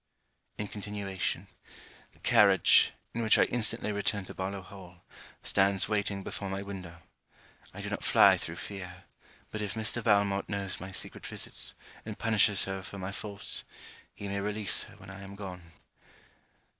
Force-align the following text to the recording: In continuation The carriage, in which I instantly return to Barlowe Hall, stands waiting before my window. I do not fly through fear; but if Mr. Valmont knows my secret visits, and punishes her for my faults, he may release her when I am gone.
In 0.57 0.67
continuation 0.67 1.45
The 2.13 2.19
carriage, 2.21 2.91
in 3.13 3.21
which 3.21 3.37
I 3.37 3.43
instantly 3.43 3.91
return 3.91 4.25
to 4.25 4.33
Barlowe 4.33 4.63
Hall, 4.63 5.03
stands 5.43 5.87
waiting 5.87 6.23
before 6.23 6.49
my 6.49 6.63
window. 6.63 7.03
I 7.71 7.81
do 7.81 7.89
not 7.91 8.03
fly 8.03 8.35
through 8.37 8.55
fear; 8.55 9.03
but 9.51 9.61
if 9.61 9.75
Mr. 9.75 10.01
Valmont 10.01 10.49
knows 10.49 10.79
my 10.79 10.91
secret 10.91 11.27
visits, 11.27 11.75
and 12.03 12.17
punishes 12.17 12.63
her 12.63 12.81
for 12.81 12.97
my 12.97 13.11
faults, 13.11 13.63
he 14.15 14.27
may 14.27 14.41
release 14.41 14.85
her 14.85 14.95
when 14.95 15.11
I 15.11 15.21
am 15.21 15.35
gone. 15.35 15.71